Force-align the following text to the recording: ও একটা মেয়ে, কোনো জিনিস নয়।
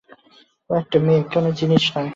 ও 0.69 0.71
একটা 0.75 0.97
মেয়ে, 0.99 1.21
কোনো 1.33 1.49
জিনিস 1.59 1.83
নয়। 1.95 2.09